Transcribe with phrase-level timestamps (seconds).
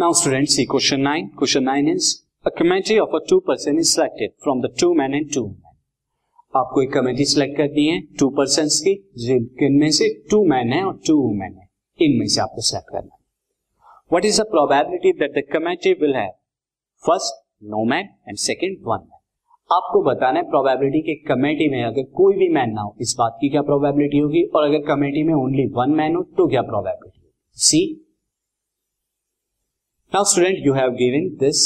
[0.00, 1.32] Now, students, see question 9.
[1.36, 5.16] Question 9 is, a committee of a two person is selected from the two men
[5.18, 5.74] and two women.
[6.56, 8.94] आपको एक committee select करनी है to person की
[9.24, 11.68] जिनमें से to man है और टू वुमेन है।
[12.06, 16.32] इनमें से आपको सिलेक्ट करना है। What is the probability that the committee will have
[17.06, 22.02] first no man and second one man आपको बताना है प्रोबेबिलिटी के कमेटी में अगर
[22.02, 24.42] कोई भी मैन ना हो, इस बात की क्या प्रोबेबिलिटी होगी?
[24.44, 27.82] और अगर कमेटी में ओनली वन मैन हो तो क्या probability see
[30.14, 31.58] now student you have given this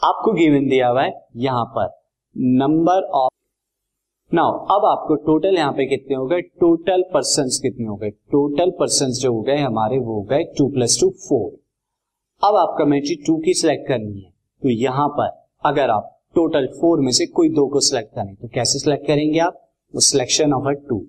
[0.00, 1.90] आपको गिवन दिया हुआ है यहाँ पर।
[2.36, 6.40] नंबर ऑफ़ नाउ अब आपको टोटल यहाँ पे कितने हो गए?
[6.40, 8.10] टोटल पर्सन कितने हो गए?
[8.10, 11.48] टोटल पर्सन जो हो गए हमारे, वो हो गए टू प्लस टू फोर
[12.42, 14.30] अब आप कमेटी टू की सिलेक्ट करनी है।
[14.62, 15.30] तो यहाँ पर
[15.64, 19.38] अगर आप टोटल फोर में से कोई दो को सिलेक्ट करें तो कैसे सिलेक्ट करेंगे
[19.38, 19.64] आप?
[19.94, 21.04] वो selection of a two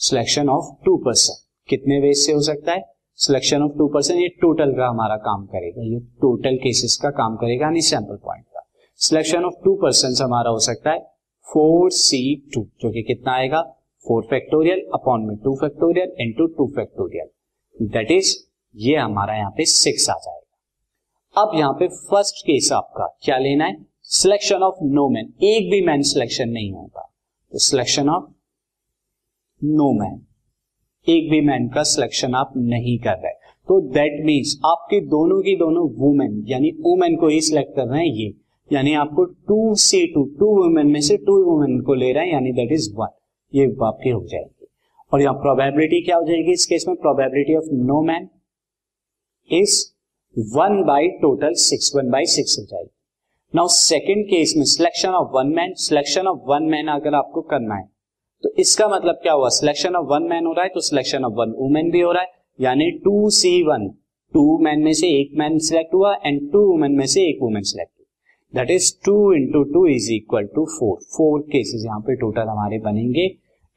[0.00, 2.95] selection of two person कितने वेज से हो सकता है?
[3.18, 7.36] सिलेक्शन ऑफ़ टू परसेंट ये टोटल का हमारा काम करेगा। ये टोटल केसेस का काम
[7.36, 8.64] करेगा नहीं सैंपल पॉइंट का।
[9.00, 10.98] सिलेक्शन ऑफ़ टू परसेंट हमारा हो सकता है
[11.46, 12.20] फोर सी
[12.54, 13.62] टू जो कि कितना आएगा?
[14.04, 18.36] फोर फैक्टोरियल अपॉन में two factorial into two factorial that is
[18.74, 23.64] ये हमारा यहाँ पे सिक्स आ जाएगा। अब यहाँ पे फ़र्स्ट केस आपका क्या लेना
[23.64, 23.76] है?
[24.02, 27.10] सिलेक्शन ऑफ़ नो मैन एक भी मैन सिलेक्शन नहीं होगा।
[27.52, 28.30] तो सिलेक्शन ऑफ़
[29.62, 30.24] नो मैन
[31.06, 33.32] एक भी मैन का सिलेक्शन आप नहीं कर रहे।
[33.68, 38.00] तो दैट मीन्स आपके दोनों की दोनों वुमेन यानी वुमेन को ही सिलेक्ट कर रहे
[38.00, 38.32] हैं ये।
[38.70, 42.32] यानी आपको two C two two women में से टू वुमेन को ले रहे हैं,
[42.32, 43.08] यानी दैट इज़ वन
[43.52, 44.66] ये आपकी हो जाएगी।
[45.12, 46.96] और यहाँ प्रोबेबिलिटी क्या हो जाएगी इस केस में?
[46.96, 48.28] Probability of no man
[49.50, 49.82] is
[50.36, 52.90] one by total six one by six हो जाएगी।
[53.54, 57.74] नाउ सेकेंड केस में selection of one man selection of one man अगर आपको करना
[57.74, 57.88] है
[58.42, 59.48] तो इसका मतलब क्या हुआ?
[59.48, 62.22] सिलेक्शन ऑफ़ वन मैन हो रहा है तो सिलेक्शन ऑफ़ वन वुमेन भी हो रहा
[62.22, 62.28] है।
[62.60, 63.88] यानी two C one
[64.34, 67.62] two man में से एक मैन सिलेक्ट हुआ एंड टू वुमेन में से एक वुमेन
[67.62, 68.06] सिलेक्ट हुई
[68.54, 72.78] that is two into two is equal to four four cases यहाँ पे टोटल हमारे
[72.80, 73.26] बनेंगे।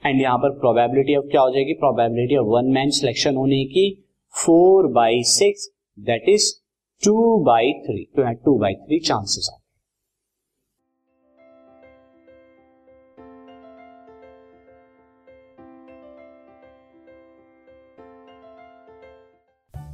[0.03, 1.73] एंड यहाँ पर प्रोबेबिलिटी ऑफ़ क्या हो जाएगी?
[1.75, 3.89] Probability of one man selection होने की
[4.33, 6.51] four by six that is
[7.03, 7.15] two
[7.45, 9.68] by three two by three chances आते